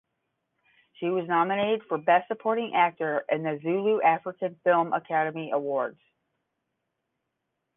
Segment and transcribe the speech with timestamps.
[0.93, 5.99] She was nominated for Best Supporting Actor in the Zulu African Film Academy Awards.